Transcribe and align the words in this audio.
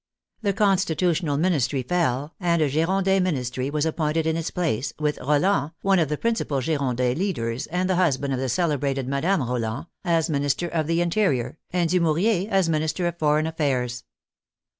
The 0.41 0.53
Constitutional 0.53 1.37
Ministry 1.37 1.83
fell, 1.83 2.33
and 2.39 2.59
a 2.59 2.67
Girondin 2.69 3.21
Min 3.21 3.35
istry 3.35 3.71
was 3.71 3.85
appointed 3.85 4.25
in 4.25 4.35
its 4.35 4.49
place, 4.49 4.93
with 4.97 5.19
Roland, 5.19 5.73
one 5.83 5.99
of 5.99 6.09
the 6.09 6.17
principal 6.17 6.59
Girondin 6.59 7.15
leaders, 7.19 7.67
and 7.67 7.87
the 7.87 7.97
husband 7.97 8.33
of 8.33 8.39
the 8.39 8.49
cele 8.49 8.79
brated 8.79 9.05
Madame 9.05 9.43
Roland, 9.43 9.85
as 10.03 10.27
Minister 10.27 10.67
of 10.67 10.87
the 10.87 11.01
Interior, 11.01 11.59
and 11.71 11.87
Dumouriez 11.87 12.47
as 12.49 12.67
Minister 12.67 13.05
of 13.05 13.19
Foreign 13.19 13.45
Affairs. 13.45 14.03